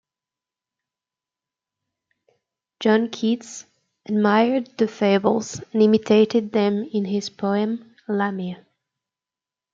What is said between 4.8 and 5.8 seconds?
"Fables",